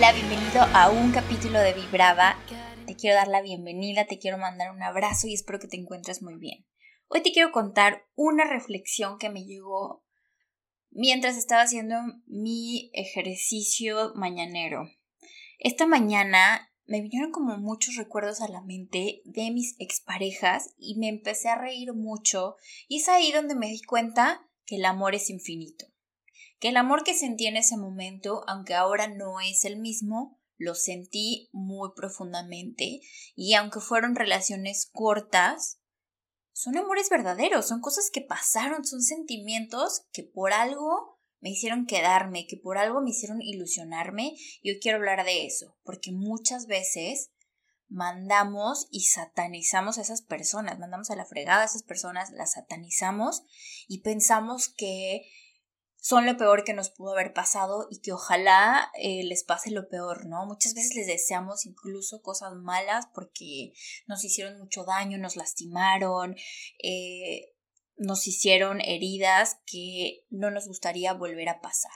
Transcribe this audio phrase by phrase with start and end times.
[0.00, 2.34] Hola, bienvenido a un capítulo de Vibrava.
[2.86, 6.22] Te quiero dar la bienvenida, te quiero mandar un abrazo y espero que te encuentres
[6.22, 6.66] muy bien.
[7.08, 10.02] Hoy te quiero contar una reflexión que me llegó
[10.88, 14.88] mientras estaba haciendo mi ejercicio mañanero.
[15.58, 21.08] Esta mañana me vinieron como muchos recuerdos a la mente de mis exparejas y me
[21.08, 22.56] empecé a reír mucho
[22.88, 25.89] y es ahí donde me di cuenta que el amor es infinito
[26.60, 30.74] que el amor que sentí en ese momento, aunque ahora no es el mismo, lo
[30.74, 33.00] sentí muy profundamente
[33.34, 35.80] y aunque fueron relaciones cortas,
[36.52, 42.46] son amores verdaderos, son cosas que pasaron, son sentimientos que por algo me hicieron quedarme,
[42.46, 47.30] que por algo me hicieron ilusionarme y hoy quiero hablar de eso, porque muchas veces
[47.88, 53.42] mandamos y satanizamos a esas personas, mandamos a la fregada a esas personas, las satanizamos
[53.88, 55.22] y pensamos que
[56.00, 59.88] son lo peor que nos pudo haber pasado y que ojalá eh, les pase lo
[59.88, 60.46] peor, ¿no?
[60.46, 63.72] Muchas veces les deseamos incluso cosas malas porque
[64.06, 66.36] nos hicieron mucho daño, nos lastimaron,
[66.82, 67.52] eh,
[67.96, 71.92] nos hicieron heridas que no nos gustaría volver a pasar.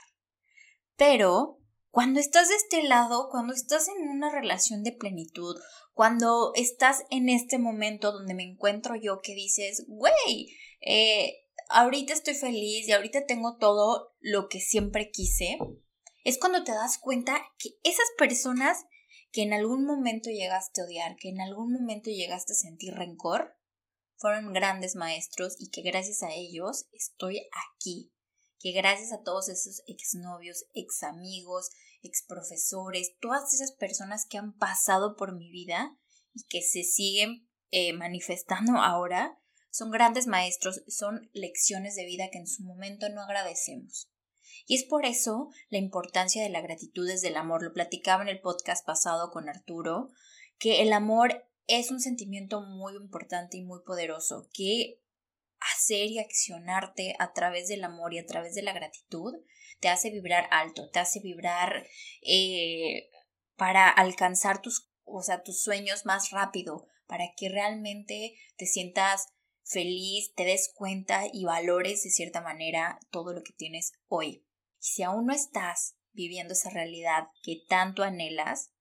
[0.95, 5.55] Pero cuando estás de este lado, cuando estás en una relación de plenitud,
[5.93, 12.35] cuando estás en este momento donde me encuentro yo que dices, güey, eh, ahorita estoy
[12.35, 15.57] feliz y ahorita tengo todo lo que siempre quise,
[16.23, 18.85] es cuando te das cuenta que esas personas
[19.31, 23.55] que en algún momento llegaste a odiar, que en algún momento llegaste a sentir rencor,
[24.17, 28.13] fueron grandes maestros y que gracias a ellos estoy aquí,
[28.59, 31.69] que gracias a todos esos exnovios, ex amigos,
[32.01, 35.97] ex profesores, todas esas personas que han pasado por mi vida
[36.33, 39.37] y que se siguen eh, manifestando ahora,
[39.75, 44.09] son grandes maestros, son lecciones de vida que en su momento no agradecemos.
[44.65, 47.61] Y es por eso la importancia de la gratitud desde el amor.
[47.61, 50.11] Lo platicaba en el podcast pasado con Arturo,
[50.59, 55.01] que el amor es un sentimiento muy importante y muy poderoso, que
[55.59, 59.33] hacer y accionarte a través del amor y a través de la gratitud
[59.81, 61.85] te hace vibrar alto, te hace vibrar
[62.21, 63.09] eh,
[63.57, 69.34] para alcanzar tus, o sea, tus sueños más rápido, para que realmente te sientas
[69.65, 74.45] feliz, te des cuenta y valores de cierta manera todo lo que tienes hoy.
[74.79, 78.71] Y si aún no estás viviendo esa realidad que tanto anhelas,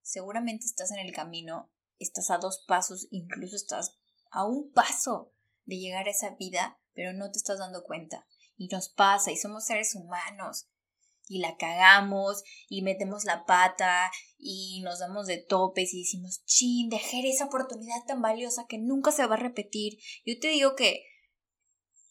[0.00, 3.98] seguramente estás en el camino, estás a dos pasos, incluso estás
[4.30, 5.34] a un paso
[5.64, 8.26] de llegar a esa vida, pero no te estás dando cuenta.
[8.56, 10.68] Y nos pasa, y somos seres humanos,
[11.28, 16.88] y la cagamos y metemos la pata y nos damos de topes y decimos, chin,
[16.88, 19.98] dejé esa oportunidad tan valiosa que nunca se va a repetir.
[20.24, 21.04] Yo te digo que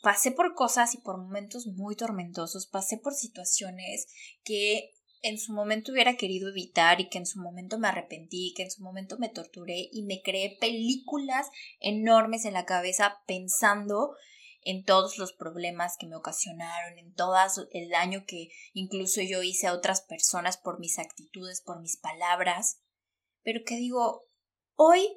[0.02, 4.08] pasé por cosas y por momentos muy tormentosos, pasé por situaciones
[4.44, 8.64] que en su momento hubiera querido evitar y que en su momento me arrepentí, que
[8.64, 11.48] en su momento me torturé y me creé películas
[11.80, 14.16] enormes en la cabeza pensando
[14.68, 17.38] en todos los problemas que me ocasionaron, en todo
[17.72, 22.82] el daño que incluso yo hice a otras personas por mis actitudes, por mis palabras.
[23.44, 24.26] Pero que digo,
[24.76, 25.08] hoy,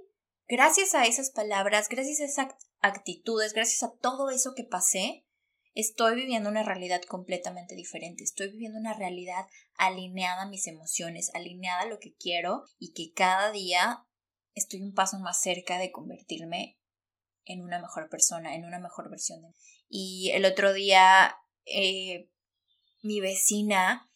[0.47, 5.27] gracias a esas palabras, gracias a esas actitudes, gracias a todo eso que pasé,
[5.75, 11.83] estoy viviendo una realidad completamente diferente, estoy viviendo una realidad alineada a mis emociones, alineada
[11.83, 14.07] a lo que quiero y que cada día
[14.55, 16.80] estoy un paso más cerca de convertirme
[17.53, 19.55] en una mejor persona, en una mejor versión de mí.
[19.89, 22.31] Y el otro día eh,
[23.03, 24.11] mi vecina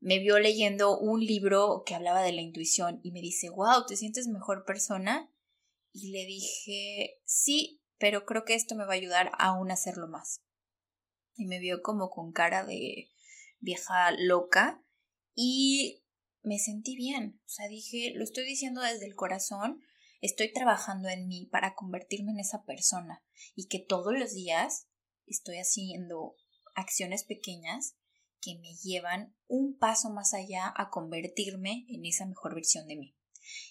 [0.00, 3.96] me vio leyendo un libro que hablaba de la intuición y me dice, wow, ¿te
[3.96, 5.30] sientes mejor persona?
[5.92, 10.08] Y le dije, sí, pero creo que esto me va a ayudar aún a hacerlo
[10.08, 10.42] más.
[11.34, 13.10] Y me vio como con cara de
[13.58, 14.82] vieja loca
[15.34, 16.02] y
[16.42, 17.40] me sentí bien.
[17.44, 19.82] O sea, dije, lo estoy diciendo desde el corazón
[20.20, 23.22] estoy trabajando en mí para convertirme en esa persona
[23.54, 24.88] y que todos los días
[25.26, 26.36] estoy haciendo
[26.74, 27.96] acciones pequeñas
[28.40, 33.16] que me llevan un paso más allá a convertirme en esa mejor versión de mí.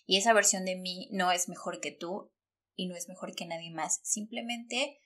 [0.05, 2.31] Y esa versión de mí no es mejor que tú
[2.75, 3.99] y no es mejor que nadie más.
[4.03, 4.99] Simplemente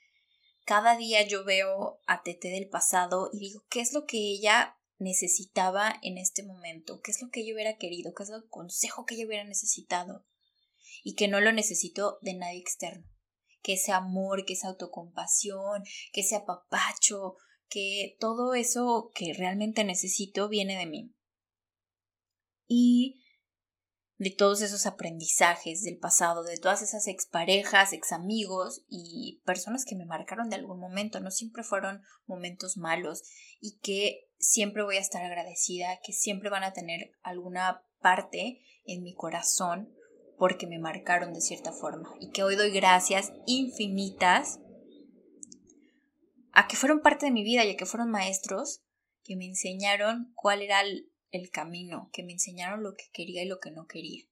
[0.65, 4.77] cada día yo veo a Tete del pasado y digo, ¿qué es lo que ella
[4.97, 7.01] necesitaba en este momento?
[7.01, 8.13] ¿Qué es lo que ella hubiera querido?
[8.13, 10.25] ¿Qué es el consejo que ella hubiera necesitado?
[11.03, 13.05] Y que no lo necesito de nadie externo.
[13.61, 17.35] Que ese amor, que esa autocompasión, que ese apapacho,
[17.69, 21.15] que todo eso que realmente necesito viene de mí.
[22.67, 23.19] Y
[24.17, 30.05] de todos esos aprendizajes del pasado, de todas esas exparejas, examigos y personas que me
[30.05, 33.23] marcaron de algún momento, no siempre fueron momentos malos
[33.59, 39.03] y que siempre voy a estar agradecida, que siempre van a tener alguna parte en
[39.03, 39.93] mi corazón
[40.37, 44.59] porque me marcaron de cierta forma y que hoy doy gracias infinitas
[46.51, 48.83] a que fueron parte de mi vida y a que fueron maestros
[49.23, 53.47] que me enseñaron cuál era el, el camino, que me enseñaron lo que quería y
[53.47, 54.25] lo que no quería.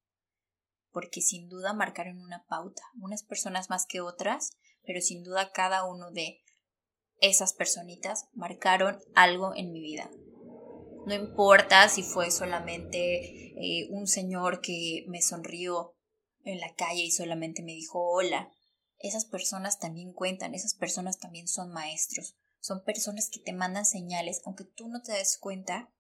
[0.92, 5.86] Porque sin duda marcaron una pauta, unas personas más que otras, pero sin duda cada
[5.86, 6.42] uno de
[7.22, 10.10] esas personitas marcaron algo en mi vida.
[11.06, 15.96] No importa si fue solamente eh, un señor que me sonrió
[16.44, 18.52] en la calle y solamente me dijo hola.
[19.00, 22.38] Esas personas también cuentan, esas personas también son maestros.
[22.60, 25.92] Son personas que te mandan señales, aunque tú no te des cuenta,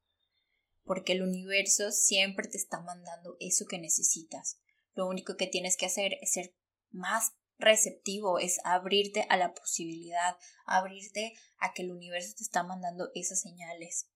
[0.84, 4.60] porque el universo siempre te está mandando eso que necesitas.
[4.94, 6.54] Lo único que tienes que hacer es ser
[6.92, 13.10] más receptivo, es abrirte a la posibilidad, abrirte a que el universo te está mandando
[13.16, 14.11] esas señales.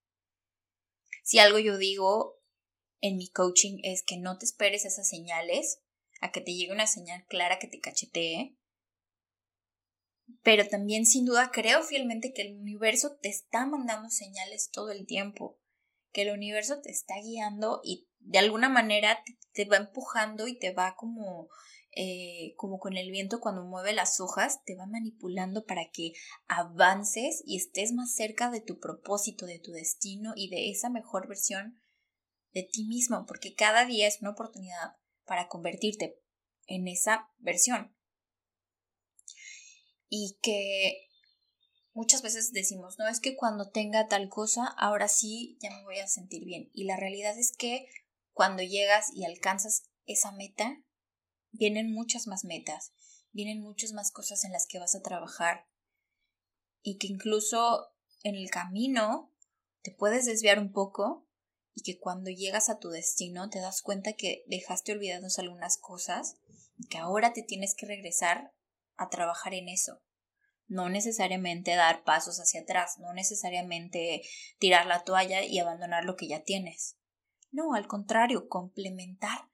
[1.25, 2.39] Si algo yo digo
[3.01, 5.81] en mi coaching es que no te esperes esas señales,
[6.21, 8.55] a que te llegue una señal clara que te cachetee,
[10.43, 15.07] pero también sin duda creo fielmente que el universo te está mandando señales todo el
[15.07, 15.59] tiempo,
[16.13, 20.59] que el universo te está guiando y de alguna manera te, te va empujando y
[20.59, 21.49] te va como
[21.97, 26.11] eh, como con el viento cuando mueve las hojas, te va manipulando para que
[26.47, 31.27] avances y estés más cerca de tu propósito, de tu destino y de esa mejor
[31.29, 31.79] versión
[32.53, 36.21] de ti mismo, porque cada día es una oportunidad para convertirte
[36.67, 37.95] en esa versión.
[40.09, 41.09] Y que
[41.93, 45.99] muchas veces decimos, no es que cuando tenga tal cosa, ahora sí ya me voy
[45.99, 46.69] a sentir bien.
[46.73, 47.87] Y la realidad es que
[48.33, 50.83] cuando llegas y alcanzas esa meta,
[51.57, 52.93] vienen muchas más metas,
[53.31, 55.67] vienen muchas más cosas en las que vas a trabajar
[56.81, 57.87] y que incluso
[58.23, 59.33] en el camino
[59.81, 61.27] te puedes desviar un poco
[61.73, 66.37] y que cuando llegas a tu destino te das cuenta que dejaste olvidados algunas cosas
[66.77, 68.53] y que ahora te tienes que regresar
[68.95, 70.01] a trabajar en eso.
[70.67, 74.23] No necesariamente dar pasos hacia atrás, no necesariamente
[74.57, 76.97] tirar la toalla y abandonar lo que ya tienes.
[77.51, 79.49] No, al contrario, complementar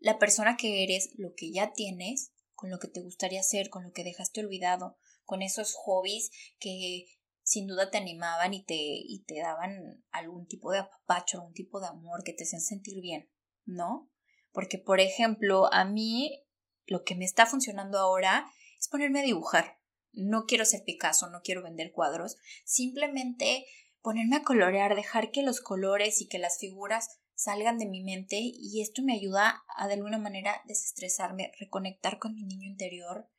[0.00, 3.84] la persona que eres, lo que ya tienes, con lo que te gustaría hacer, con
[3.84, 7.06] lo que dejaste olvidado, con esos hobbies que
[7.42, 11.80] sin duda te animaban y te, y te daban algún tipo de apapacho, algún tipo
[11.80, 13.30] de amor que te hacían sentir bien,
[13.64, 14.10] ¿no?
[14.52, 16.44] Porque, por ejemplo, a mí
[16.86, 19.78] lo que me está funcionando ahora es ponerme a dibujar.
[20.12, 23.66] No quiero ser Picasso, no quiero vender cuadros, simplemente
[24.02, 28.36] ponerme a colorear, dejar que los colores y que las figuras salgan de mi mente
[28.38, 33.30] y esto me ayuda a de alguna manera desestresarme, reconectar con mi niño interior,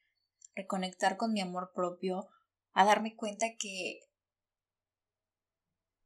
[0.55, 2.27] reconectar con mi amor propio,
[2.73, 3.99] a darme cuenta que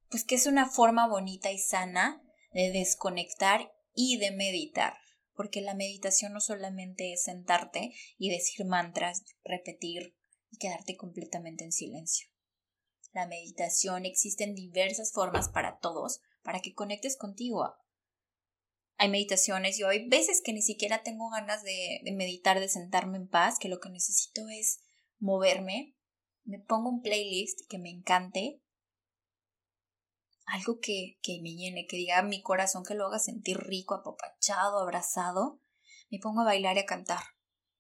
[0.10, 2.22] pues que es una forma bonita y sana
[2.52, 4.98] de desconectar y de meditar,
[5.34, 10.18] porque la meditación no solamente es sentarte y decir mantras, repetir
[10.52, 12.28] y quedarte completamente en silencio.
[13.14, 17.74] La meditación existe en diversas formas para todos, para que conectes contigo,
[18.98, 23.28] hay meditaciones, yo hay veces que ni siquiera tengo ganas de, meditar, de sentarme en
[23.28, 24.82] paz, que lo que necesito es
[25.20, 25.96] moverme,
[26.44, 28.62] me pongo un playlist que me encante,
[30.46, 33.96] algo que, que me llene, que diga a mi corazón que lo haga sentir rico,
[33.96, 35.60] apapachado, abrazado,
[36.10, 37.24] me pongo a bailar y a cantar.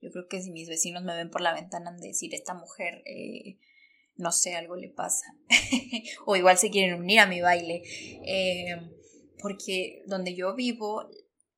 [0.01, 2.53] Yo creo que si mis vecinos me ven por la ventana han de decir, esta
[2.53, 3.59] mujer, eh,
[4.15, 5.25] no sé, algo le pasa.
[6.25, 7.83] o igual se quieren unir a mi baile.
[8.25, 8.94] Eh,
[9.45, 11.07] porque donde yo vivo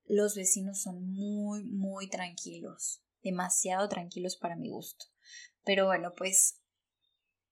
[0.03, 5.05] los vecinos son muy, muy tranquilos, demasiado tranquilos para mi gusto.
[5.63, 6.61] Pero bueno, pues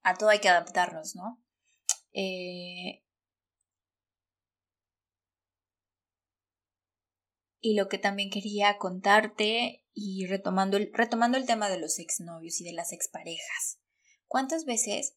[0.03, 1.41] a todo hay que adaptarnos, ¿no?
[2.11, 3.05] Eh,
[7.61, 12.59] y lo que también quería contarte y retomando el, retomando el tema de los exnovios
[12.59, 13.79] y de las exparejas.
[14.27, 15.15] ¿Cuántas veces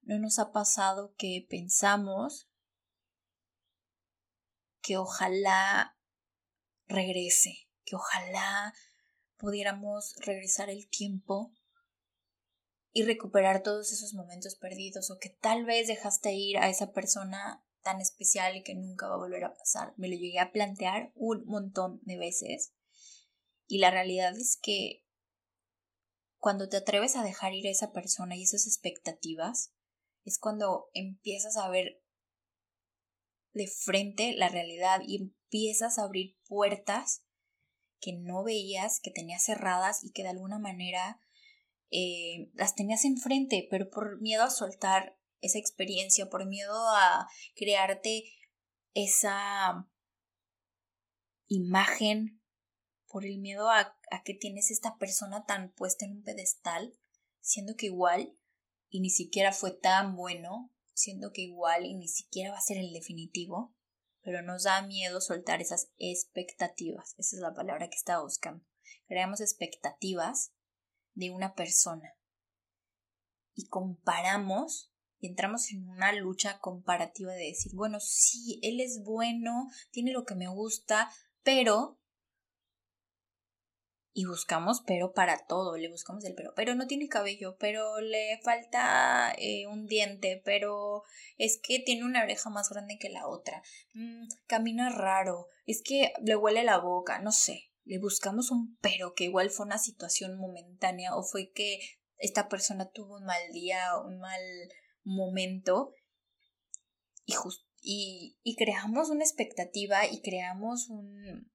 [0.00, 2.48] no nos ha pasado que pensamos
[4.82, 5.96] que ojalá
[6.86, 8.74] regrese, que ojalá
[9.36, 11.54] pudiéramos regresar el tiempo
[12.92, 17.64] y recuperar todos esos momentos perdidos o que tal vez dejaste ir a esa persona
[17.82, 19.94] tan especial y que nunca va a volver a pasar.
[19.96, 22.74] Me lo llegué a plantear un montón de veces
[23.66, 25.04] y la realidad es que
[26.38, 29.72] cuando te atreves a dejar ir a esa persona y esas expectativas,
[30.24, 32.01] es cuando empiezas a ver
[33.52, 37.24] de frente la realidad y empiezas a abrir puertas
[38.00, 41.20] que no veías, que tenías cerradas y que de alguna manera
[41.90, 48.24] eh, las tenías enfrente, pero por miedo a soltar esa experiencia, por miedo a crearte
[48.94, 49.88] esa
[51.46, 52.42] imagen,
[53.06, 56.98] por el miedo a, a que tienes esta persona tan puesta en un pedestal,
[57.40, 58.36] siendo que igual
[58.88, 62.78] y ni siquiera fue tan bueno, siendo que igual y ni siquiera va a ser
[62.78, 63.74] el definitivo,
[64.22, 67.14] pero nos da miedo soltar esas expectativas.
[67.18, 68.64] Esa es la palabra que estaba buscando.
[69.06, 70.52] Creamos expectativas
[71.14, 72.14] de una persona
[73.54, 79.68] y comparamos y entramos en una lucha comparativa de decir, bueno, sí, él es bueno,
[79.90, 81.10] tiene lo que me gusta,
[81.42, 82.00] pero
[84.14, 88.38] y buscamos pero para todo, le buscamos el pero, pero no tiene cabello, pero le
[88.42, 91.02] falta eh, un diente, pero
[91.38, 93.62] es que tiene una oreja más grande que la otra,
[93.94, 99.14] mm, camina raro, es que le huele la boca, no sé, le buscamos un pero
[99.14, 101.80] que igual fue una situación momentánea o fue que
[102.18, 104.40] esta persona tuvo un mal día, un mal
[105.04, 105.94] momento
[107.24, 107.34] y,
[107.80, 111.50] y, y creamos una expectativa y creamos un,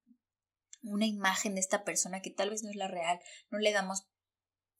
[0.82, 3.20] una imagen de esta persona que tal vez no es la real,
[3.50, 4.08] no le damos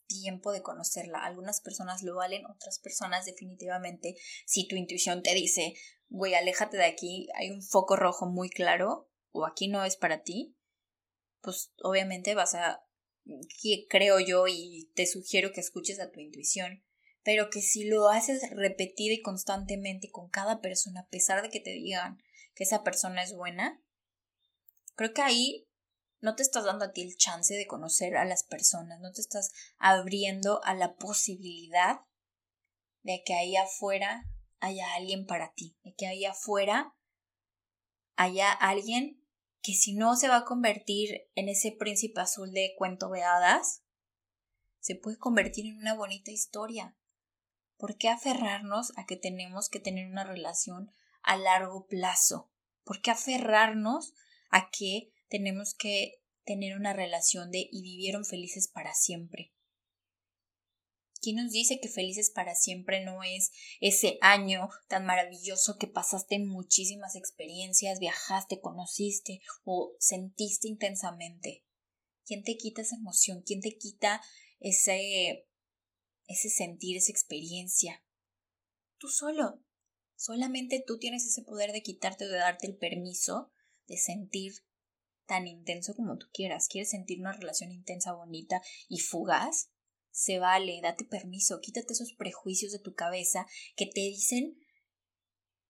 [0.08, 1.24] tiempo de conocerla.
[1.24, 5.74] Algunas personas lo valen, otras personas definitivamente, si tu intuición te dice,
[6.08, 10.22] güey, aléjate de aquí, hay un foco rojo muy claro, o aquí no es para
[10.22, 10.56] ti,
[11.42, 12.82] pues obviamente vas a,
[13.88, 16.82] creo yo, y te sugiero que escuches a tu intuición,
[17.22, 21.60] pero que si lo haces repetido y constantemente con cada persona, a pesar de que
[21.60, 22.22] te digan
[22.54, 23.82] que esa persona es buena,
[24.96, 25.67] creo que ahí
[26.20, 29.20] no te estás dando a ti el chance de conocer a las personas, no te
[29.20, 32.00] estás abriendo a la posibilidad
[33.02, 34.24] de que ahí afuera
[34.60, 36.94] haya alguien para ti, de que ahí afuera
[38.16, 39.24] haya alguien
[39.62, 43.82] que si no se va a convertir en ese príncipe azul de cuento de hadas,
[44.80, 46.96] se puede convertir en una bonita historia.
[47.76, 50.90] ¿Por qué aferrarnos a que tenemos que tener una relación
[51.22, 52.50] a largo plazo?
[52.82, 54.14] ¿Por qué aferrarnos
[54.50, 59.52] a que tenemos que tener una relación de y vivieron felices para siempre.
[61.20, 66.38] ¿Quién nos dice que felices para siempre no es ese año tan maravilloso que pasaste
[66.38, 71.64] muchísimas experiencias, viajaste, conociste o sentiste intensamente?
[72.24, 73.42] ¿Quién te quita esa emoción?
[73.44, 74.22] ¿Quién te quita
[74.60, 75.48] ese,
[76.26, 78.04] ese sentir, esa experiencia?
[78.98, 79.62] Tú solo.
[80.14, 83.52] Solamente tú tienes ese poder de quitarte de darte el permiso
[83.86, 84.52] de sentir
[85.28, 86.66] tan intenso como tú quieras.
[86.68, 89.70] ¿Quieres sentir una relación intensa, bonita y fugaz?
[90.10, 94.58] Se vale, date permiso, quítate esos prejuicios de tu cabeza que te dicen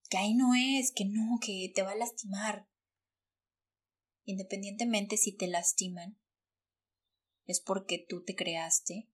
[0.09, 2.67] que ahí no es, que no, que te va a lastimar.
[4.25, 6.19] Independientemente si te lastiman,
[7.47, 9.09] es porque tú te creaste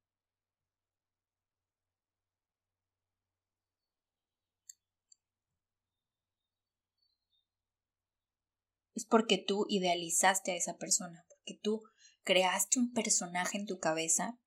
[9.05, 11.83] es porque tú idealizaste a esa persona, porque tú
[12.23, 14.39] creaste un personaje en tu cabeza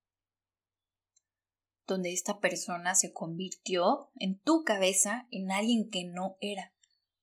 [1.85, 6.73] donde esta persona se convirtió en tu cabeza en alguien que no era,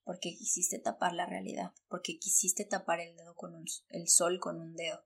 [0.05, 3.53] porque quisiste tapar la realidad, porque quisiste tapar el dedo con
[3.89, 5.05] el sol con un dedo.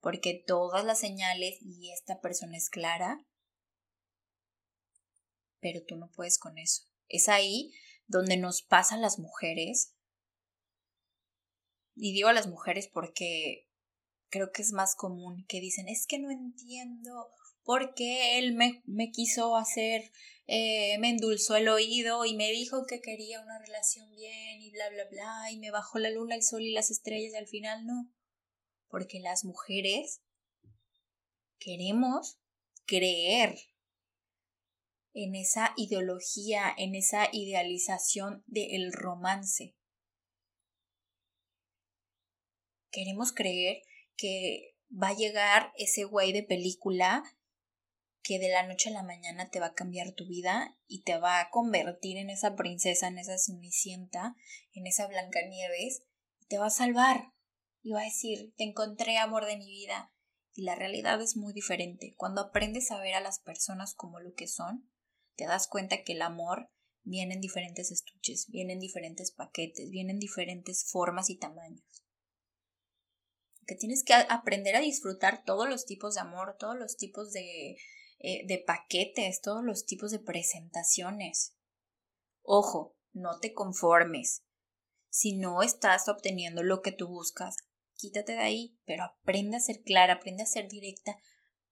[0.00, 3.26] Porque todas las señales y esta persona es clara,
[5.60, 6.84] pero tú no puedes con eso.
[7.08, 7.72] Es ahí
[8.06, 9.93] donde nos pasa a las mujeres
[11.96, 13.68] y digo a las mujeres porque
[14.28, 17.30] creo que es más común que dicen, es que no entiendo
[17.62, 20.10] por qué él me, me quiso hacer,
[20.46, 24.90] eh, me endulzó el oído y me dijo que quería una relación bien y bla,
[24.90, 27.86] bla, bla, y me bajó la luna, el sol y las estrellas y al final
[27.86, 28.12] no.
[28.88, 30.20] Porque las mujeres
[31.58, 32.38] queremos
[32.86, 33.56] creer
[35.14, 39.74] en esa ideología, en esa idealización del romance.
[42.94, 43.82] Queremos creer
[44.16, 47.24] que va a llegar ese güey de película
[48.22, 51.18] que de la noche a la mañana te va a cambiar tu vida y te
[51.18, 54.34] va a convertir en esa princesa, en esa cenicienta,
[54.72, 56.04] en esa Blancanieves,
[56.40, 57.32] y te va a salvar.
[57.82, 60.14] Y va a decir, te encontré amor de mi vida.
[60.54, 62.14] Y la realidad es muy diferente.
[62.16, 64.88] Cuando aprendes a ver a las personas como lo que son,
[65.36, 66.70] te das cuenta que el amor
[67.02, 72.03] viene en diferentes estuches, viene en diferentes paquetes, viene en diferentes formas y tamaños
[73.66, 77.76] que tienes que aprender a disfrutar todos los tipos de amor, todos los tipos de,
[78.18, 81.56] eh, de paquetes, todos los tipos de presentaciones.
[82.42, 84.44] Ojo, no te conformes.
[85.08, 87.56] Si no estás obteniendo lo que tú buscas,
[87.94, 91.18] quítate de ahí, pero aprende a ser clara, aprende a ser directa,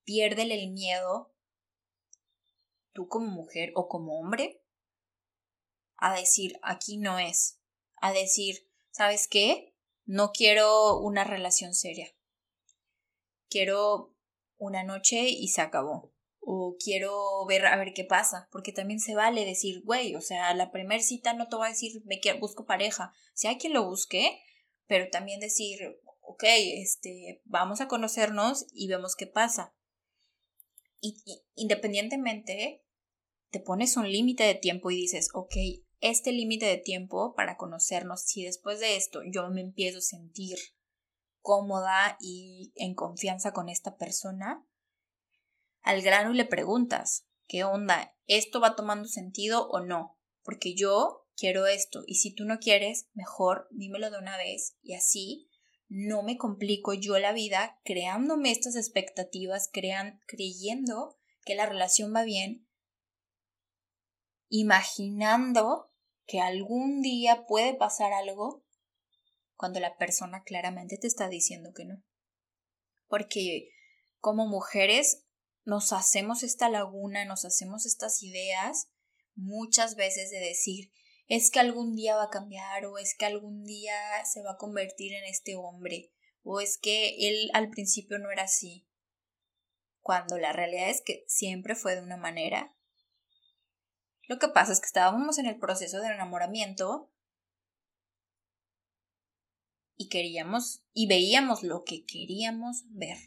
[0.04, 1.32] piérdele el miedo
[2.92, 4.62] tú como mujer o como hombre,
[5.96, 7.60] a decir, aquí no es,
[7.96, 9.71] a decir, ¿sabes qué?
[10.04, 12.08] No quiero una relación seria.
[13.48, 14.14] Quiero
[14.58, 16.12] una noche y se acabó.
[16.40, 18.48] O quiero ver a ver qué pasa.
[18.50, 21.70] Porque también se vale decir, güey, o sea, la primera cita no te voy a
[21.70, 23.12] decir, me quiero, busco pareja.
[23.34, 24.40] Si hay quien lo busque,
[24.86, 29.74] pero también decir, ok, este, vamos a conocernos y vemos qué pasa.
[31.00, 32.84] Y, y independientemente,
[33.50, 35.54] te pones un límite de tiempo y dices, ok,
[36.02, 40.58] este límite de tiempo para conocernos, si después de esto yo me empiezo a sentir
[41.40, 44.66] cómoda y en confianza con esta persona,
[45.80, 48.16] al grano y le preguntas, ¿qué onda?
[48.26, 50.18] ¿Esto va tomando sentido o no?
[50.42, 54.94] Porque yo quiero esto y si tú no quieres, mejor dímelo de una vez y
[54.94, 55.48] así
[55.88, 62.24] no me complico yo la vida creándome estas expectativas, crean, creyendo que la relación va
[62.24, 62.66] bien,
[64.48, 65.91] imaginando
[66.26, 68.64] que algún día puede pasar algo
[69.56, 72.02] cuando la persona claramente te está diciendo que no.
[73.06, 73.70] Porque
[74.18, 75.24] como mujeres
[75.64, 78.88] nos hacemos esta laguna, nos hacemos estas ideas
[79.34, 80.92] muchas veces de decir,
[81.28, 84.58] es que algún día va a cambiar o es que algún día se va a
[84.58, 86.12] convertir en este hombre
[86.42, 88.86] o es que él al principio no era así.
[90.00, 92.76] Cuando la realidad es que siempre fue de una manera
[94.28, 97.10] lo que pasa es que estábamos en el proceso de enamoramiento
[99.96, 103.18] y queríamos y veíamos lo que queríamos ver,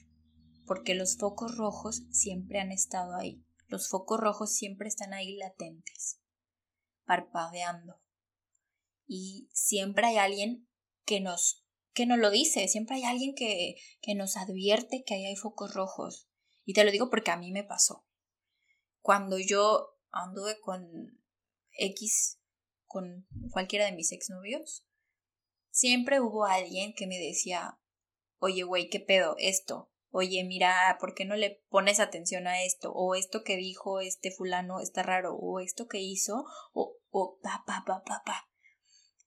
[0.66, 3.46] porque los focos rojos siempre han estado ahí.
[3.68, 6.20] Los focos rojos siempre están ahí latentes,
[7.06, 8.02] parpadeando.
[9.08, 10.68] Y siempre hay alguien
[11.06, 15.26] que nos que nos lo dice, siempre hay alguien que, que nos advierte que ahí
[15.26, 16.28] hay focos rojos.
[16.66, 18.06] Y te lo digo porque a mí me pasó.
[19.00, 21.22] Cuando yo anduve con
[21.78, 22.40] X,
[22.86, 24.86] con cualquiera de mis exnovios,
[25.70, 27.80] siempre hubo alguien que me decía,
[28.40, 29.36] oye, güey, ¿qué pedo?
[29.38, 29.92] Esto.
[30.10, 32.94] Oye, mira, ¿por qué no le pones atención a esto?
[32.94, 35.36] O esto que dijo este fulano está raro.
[35.36, 36.46] O esto que hizo.
[36.72, 38.50] O, o, pa, pa, pa, pa, pa.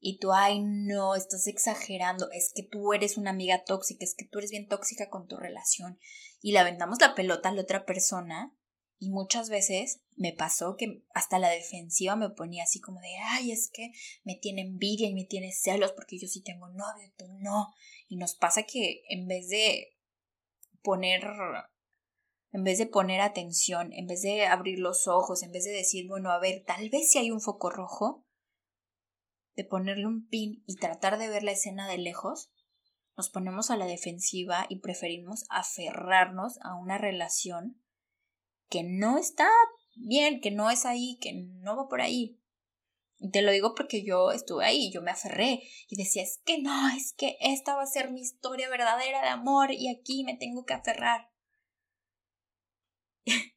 [0.01, 2.31] Y tú, ay, no, estás exagerando.
[2.33, 4.03] Es que tú eres una amiga tóxica.
[4.03, 5.99] Es que tú eres bien tóxica con tu relación.
[6.41, 8.57] Y le aventamos la pelota a la otra persona
[8.99, 13.53] y muchas veces me pasó que hasta la defensiva me ponía así como de, ay,
[13.53, 13.93] es que
[14.25, 17.73] me tiene envidia y me tiene celos porque yo sí tengo novio, tú no.
[18.09, 19.97] Y nos pasa que en vez de
[20.83, 21.23] poner,
[22.51, 26.09] en vez de poner atención, en vez de abrir los ojos, en vez de decir,
[26.09, 28.25] bueno, a ver, tal vez si hay un foco rojo,
[29.55, 32.53] de ponerle un pin y tratar de ver la escena de lejos,
[33.17, 37.83] nos ponemos a la defensiva y preferimos aferrarnos a una relación
[38.69, 39.49] que no está
[39.97, 42.41] bien, que no es ahí, que no va por ahí.
[43.21, 46.63] Y te lo digo porque yo estuve ahí, yo me aferré y decía, es que
[46.63, 50.37] no, es que esta va a ser mi historia verdadera de amor y aquí me
[50.37, 51.29] tengo que aferrar.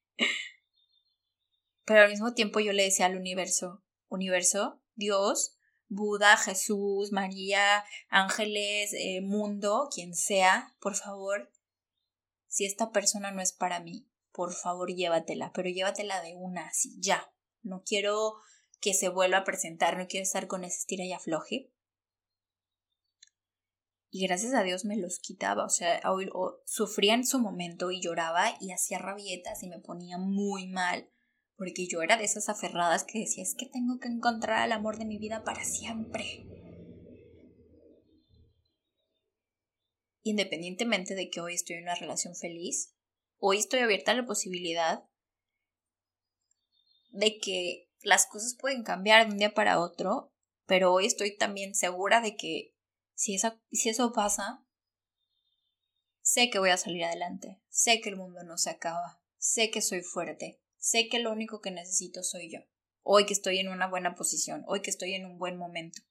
[1.86, 8.94] Pero al mismo tiempo yo le decía al universo, universo, Dios, Buda, Jesús, María, ángeles,
[8.94, 11.52] eh, mundo, quien sea, por favor,
[12.48, 16.98] si esta persona no es para mí, por favor llévatela, pero llévatela de una, así,
[17.00, 17.32] ya.
[17.62, 18.36] No quiero
[18.80, 21.72] que se vuelva a presentar, no quiero estar con ese estira y afloje.
[24.10, 26.02] Y gracias a Dios me los quitaba, o sea,
[26.66, 31.10] sufría en su momento y lloraba y hacía rabietas y me ponía muy mal,
[31.56, 34.98] porque yo era de esas aferradas que decía, es que tengo que encontrar el amor
[34.98, 36.46] de mi vida para siempre.
[40.24, 42.94] Independientemente de que hoy estoy en una relación feliz,
[43.44, 45.04] hoy estoy abierta a la posibilidad
[47.10, 50.32] de que las cosas pueden cambiar de un día para otro,
[50.68, 52.76] pero hoy estoy también segura de que
[53.16, 53.40] si,
[53.72, 54.64] si eso pasa,
[56.22, 59.82] sé que voy a salir adelante, sé que el mundo no se acaba, sé que
[59.82, 62.60] soy fuerte, sé que lo único que necesito soy yo,
[63.02, 66.04] hoy que estoy en una buena posición, hoy que estoy en un buen momento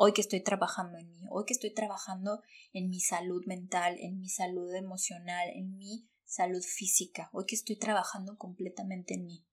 [0.00, 2.40] hoy que estoy trabajando en mí, hoy que estoy trabajando
[2.72, 7.76] en mi salud mental, en mi salud emocional, en mi salud física, hoy que estoy
[7.76, 9.44] trabajando completamente en mí.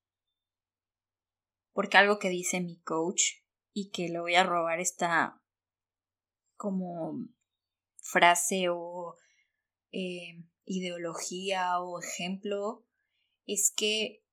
[1.74, 3.24] Porque algo que dice mi coach
[3.74, 5.42] y que le voy a robar esta
[6.58, 7.28] como
[7.98, 9.18] frase o
[9.92, 12.86] eh, ideología o ejemplo
[13.48, 14.24] es que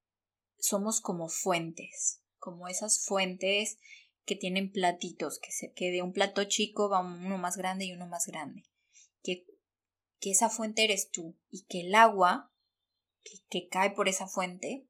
[0.59, 3.79] somos como fuentes, como esas fuentes
[4.25, 7.93] que tienen platitos, que, se, que de un plato chico va uno más grande y
[7.93, 8.65] uno más grande.
[9.23, 9.45] Que,
[10.21, 12.53] que esa fuente eres tú y que el agua
[13.49, 14.89] que cae por esa fuente,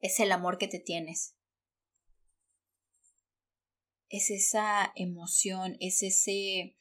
[0.00, 1.34] es el amor que te tienes.
[4.08, 6.76] Es esa emoción, es ese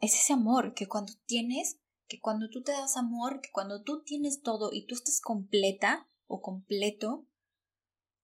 [0.00, 4.02] es ese amor que cuando tienes, que cuando tú te das amor, que cuando tú
[4.04, 7.26] tienes todo y tú estás completa o completo,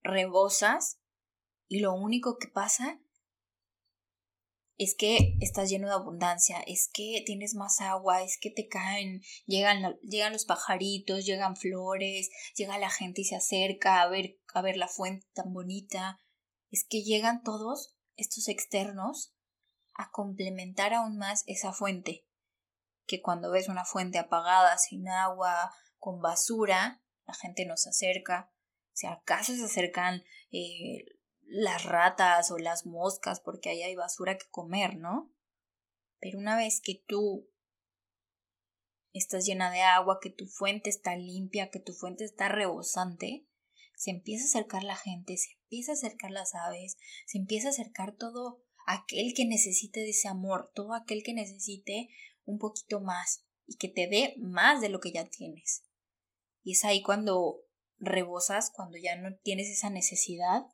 [0.03, 0.99] rebosas
[1.69, 3.01] y lo único que pasa
[4.79, 9.23] es que estás lleno de abundancia, es que tienes más agua, es que te caen,
[9.47, 14.63] llegan, llegan los pajaritos, llegan flores, llega la gente y se acerca a ver, a
[14.63, 16.21] ver la fuente tan bonita,
[16.71, 19.35] es que llegan todos estos externos
[19.95, 22.27] a complementar aún más esa fuente,
[23.07, 28.53] que cuando ves una fuente apagada, sin agua, con basura, la gente no se acerca,
[28.93, 31.05] si acaso se acercan eh,
[31.47, 35.33] las ratas o las moscas porque ahí hay basura que comer, ¿no?
[36.19, 37.49] Pero una vez que tú
[39.13, 43.47] estás llena de agua, que tu fuente está limpia, que tu fuente está rebosante,
[43.97, 47.71] se empieza a acercar la gente, se empieza a acercar las aves, se empieza a
[47.71, 52.09] acercar todo aquel que necesite de ese amor, todo aquel que necesite
[52.45, 55.85] un poquito más y que te dé más de lo que ya tienes.
[56.65, 57.63] Y es ahí cuando
[58.03, 60.67] rebosas, cuando ya no tienes esa necesidad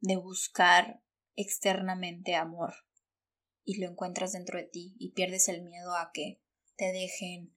[0.00, 1.02] de buscar
[1.36, 2.74] externamente amor
[3.64, 6.42] y lo encuentras dentro de ti y pierdes el miedo a que
[6.76, 7.56] te dejen,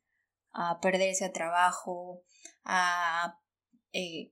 [0.51, 2.23] a perder ese trabajo,
[2.63, 3.39] a
[3.91, 4.32] eh,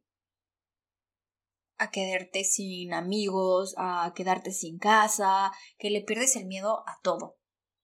[1.78, 7.38] a quedarte sin amigos, a quedarte sin casa, que le pierdes el miedo a todo.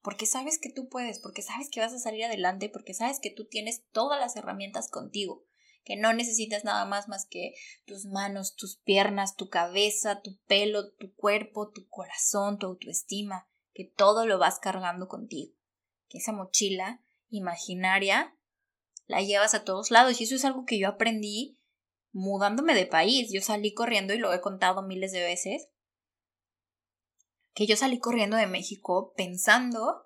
[0.09, 3.29] Porque sabes que tú puedes, porque sabes que vas a salir adelante, porque sabes que
[3.29, 5.45] tú tienes todas las herramientas contigo,
[5.83, 7.53] que no necesitas nada más más que
[7.85, 13.85] tus manos, tus piernas, tu cabeza, tu pelo, tu cuerpo, tu corazón, tu autoestima, que
[13.85, 15.53] todo lo vas cargando contigo.
[16.07, 18.35] Que esa mochila imaginaria
[19.05, 21.59] la llevas a todos lados y eso es algo que yo aprendí
[22.13, 23.31] mudándome de país.
[23.31, 25.69] Yo salí corriendo y lo he contado miles de veces.
[27.53, 30.05] Que yo salí corriendo de México pensando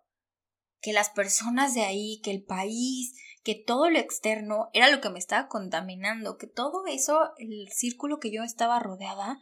[0.81, 5.09] que las personas de ahí, que el país, que todo lo externo era lo que
[5.09, 9.39] me estaba contaminando, que todo eso, el círculo que yo estaba rodeada,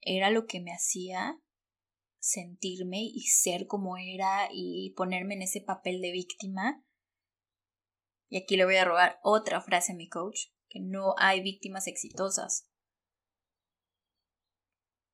[0.00, 1.38] era lo que me hacía
[2.18, 6.84] sentirme y ser como era y ponerme en ese papel de víctima.
[8.28, 11.86] Y aquí le voy a robar otra frase a mi coach que no hay víctimas
[11.86, 12.69] exitosas.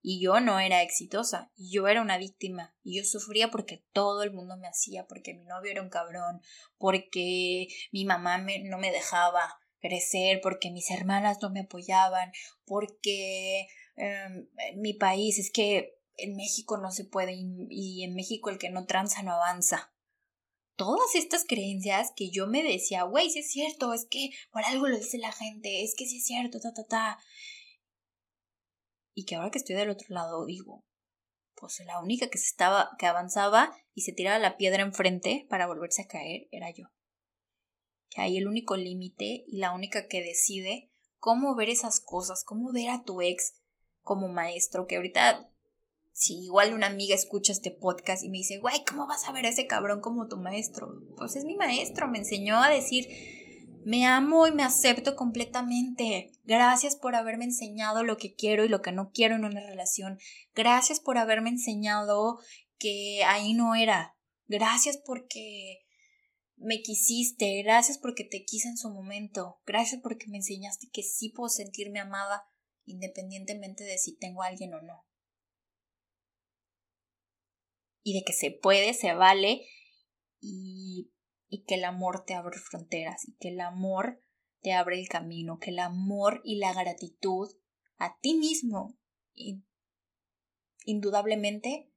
[0.02, 4.32] Y yo no era exitosa, yo era una víctima, y yo sufría porque todo el
[4.32, 6.40] mundo me hacía, porque mi novio era un cabrón,
[6.78, 12.30] porque mi mamá no me dejaba crecer, porque mis hermanas no me apoyaban,
[12.64, 17.35] porque em, mi país es que en México no se puede
[17.68, 19.92] y en México el que no tranza no avanza
[20.76, 24.87] todas estas creencias que yo me decía, güey, si es cierto, es que por algo
[24.87, 27.18] lo dice la gente, es que sí es cierto, ta, ta, ta.
[29.16, 30.85] Y que ahora que estoy del otro lado digo,
[31.55, 35.66] pues la única que se estaba, que avanzaba y se tiraba la piedra enfrente para
[35.66, 36.85] volverse a caer era yo.
[38.11, 42.72] Que hay el único límite y la única que decide cómo ver esas cosas, cómo
[42.72, 43.55] ver a tu ex
[44.02, 45.50] como maestro, que ahorita
[46.12, 49.46] si igual una amiga escucha este podcast y me dice, güey, ¿cómo vas a ver
[49.46, 50.88] a ese cabrón como tu maestro?
[51.16, 53.07] Pues es mi maestro, me enseñó a decir,
[53.87, 56.33] me amo y me acepto completamente.
[56.42, 60.18] Gracias por haberme enseñado lo que quiero y lo que no quiero en una relación.
[60.57, 62.40] Gracias por haberme enseñado
[62.79, 64.16] que ahí no era.
[64.49, 65.85] Gracias porque
[66.57, 67.62] me quisiste.
[67.62, 69.61] Gracias porque te quise en su momento.
[69.64, 72.42] Gracias porque me enseñaste que sí puedo sentirme amada
[72.87, 75.07] independientemente de si tengo a alguien o no
[78.03, 79.66] y de que se puede, se vale
[80.40, 81.12] y,
[81.57, 84.21] y que el amor te abre fronteras y que el amor
[84.61, 87.49] te abre el camino, que el amor y la gratitud
[87.97, 88.99] a ti mismo
[90.85, 91.90] indudablemente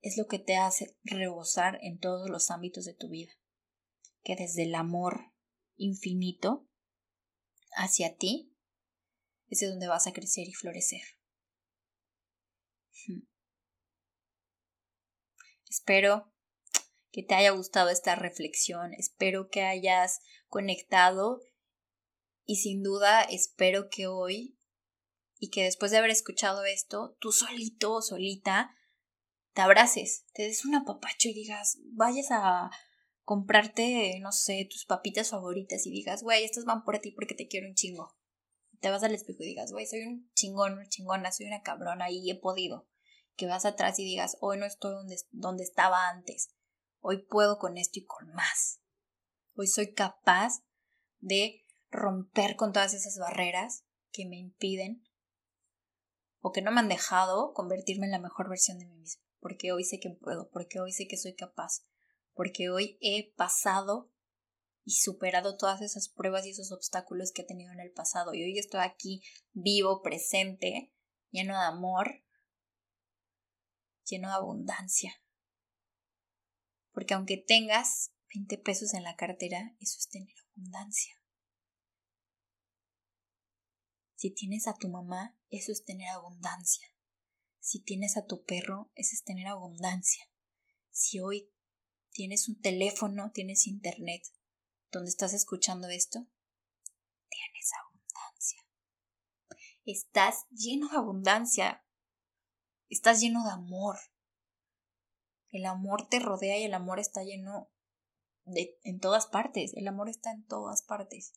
[0.00, 3.32] es lo que te hace rebosar en todos los ámbitos de tu vida.
[4.22, 5.34] Que desde el amor
[5.76, 6.66] infinito
[7.76, 8.56] hacia ti
[9.48, 11.02] es de donde vas a crecer y florecer.
[15.68, 16.33] Espero
[17.14, 21.40] que te haya gustado esta reflexión, espero que hayas conectado
[22.44, 24.58] y sin duda espero que hoy
[25.38, 28.74] y que después de haber escuchado esto, tú solito o solita
[29.52, 32.72] te abraces, te des un apapacho y digas, vayas a
[33.22, 37.46] comprarte, no sé, tus papitas favoritas y digas, güey, estas van por ti porque te
[37.46, 38.16] quiero un chingo.
[38.80, 42.10] Te vas al espejo y digas, güey, soy un chingón, una chingona, soy una cabrona
[42.10, 42.88] y he podido.
[43.36, 46.53] Que vas atrás y digas, hoy no estoy donde, donde estaba antes,
[47.06, 48.80] Hoy puedo con esto y con más.
[49.56, 50.64] Hoy soy capaz
[51.18, 55.06] de romper con todas esas barreras que me impiden
[56.40, 59.22] o que no me han dejado convertirme en la mejor versión de mí misma.
[59.38, 61.84] Porque hoy sé que puedo, porque hoy sé que soy capaz,
[62.32, 64.10] porque hoy he pasado
[64.82, 68.32] y superado todas esas pruebas y esos obstáculos que he tenido en el pasado.
[68.32, 70.90] Y hoy estoy aquí vivo, presente,
[71.30, 72.24] lleno de amor,
[74.06, 75.12] lleno de abundancia.
[76.94, 81.20] Porque aunque tengas 20 pesos en la cartera, eso es tener abundancia.
[84.14, 86.88] Si tienes a tu mamá, eso es tener abundancia.
[87.60, 90.24] Si tienes a tu perro, eso es tener abundancia.
[90.90, 91.52] Si hoy
[92.10, 94.22] tienes un teléfono, tienes internet,
[94.90, 96.26] donde estás escuchando esto,
[97.28, 98.64] tienes abundancia.
[99.84, 101.84] Estás lleno de abundancia.
[102.88, 103.98] Estás lleno de amor.
[105.54, 107.70] El amor te rodea y el amor está lleno
[108.44, 109.72] de, en todas partes.
[109.76, 111.32] El amor está en todas partes.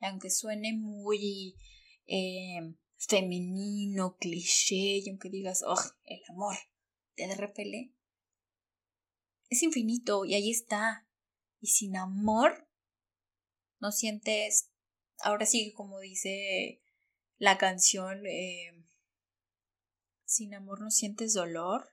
[0.00, 1.58] Y aunque suene muy
[2.06, 6.56] eh, femenino, cliché, y aunque digas, oh, el amor
[7.14, 7.92] te repele,
[9.50, 11.06] es infinito y ahí está.
[11.60, 12.70] Y sin amor,
[13.80, 14.70] no sientes,
[15.18, 16.80] ahora sí, como dice
[17.36, 18.82] la canción, eh,
[20.24, 21.91] sin amor no sientes dolor,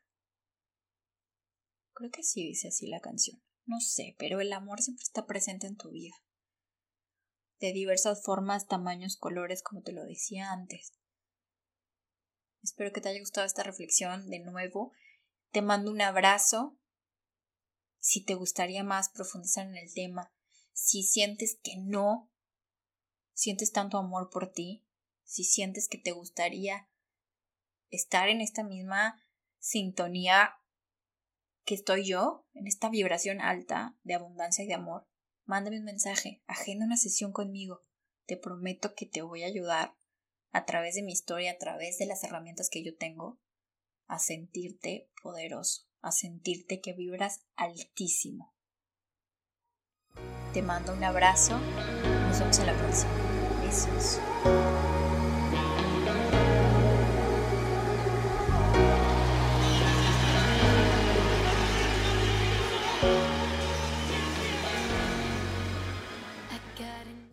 [2.00, 3.44] Creo que sí dice así la canción.
[3.66, 6.16] No sé, pero el amor siempre está presente en tu vida.
[7.60, 10.94] De diversas formas, tamaños, colores, como te lo decía antes.
[12.64, 14.94] Espero que te haya gustado esta reflexión de nuevo.
[15.52, 16.80] Te mando un abrazo.
[18.00, 20.32] Si te gustaría más profundizar en el tema,
[20.72, 22.32] si sientes que no
[23.34, 24.86] sientes tanto amor por ti,
[25.26, 26.90] si sientes que te gustaría
[27.90, 29.22] estar en esta misma
[29.58, 30.56] sintonía
[31.70, 35.08] que estoy yo, en esta vibración alta de abundancia y de amor,
[35.46, 37.84] mándame un mensaje, agenda una sesión conmigo.
[38.26, 39.94] Te prometo que te voy a ayudar
[40.52, 43.40] a través de mi historia, a través de las herramientas que yo tengo,
[44.08, 48.56] a sentirte poderoso, a sentirte que vibras altísimo.
[50.54, 51.60] Te mando un abrazo.
[51.60, 53.12] Nos vemos en la próxima.
[53.62, 54.20] Besos.